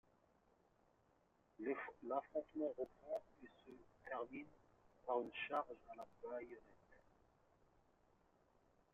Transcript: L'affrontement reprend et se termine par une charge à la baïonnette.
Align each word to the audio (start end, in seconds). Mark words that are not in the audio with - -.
L'affrontement 2.07 2.69
reprend 2.75 3.23
et 3.43 3.49
se 3.63 3.71
termine 4.09 4.47
par 5.05 5.21
une 5.21 5.29
charge 5.47 5.69
à 5.91 5.95
la 5.95 6.05
baïonnette. 6.23 7.05